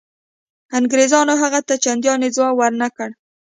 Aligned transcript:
انګرېزانو 0.77 1.33
هغه 1.41 1.59
ته 1.67 1.73
چنداني 1.83 2.29
ځواب 2.35 2.53
ورنه 2.59 2.87
کړ. 2.95 3.09